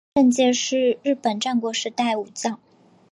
[0.15, 2.59] 内藤胜介是日本战国时代武将。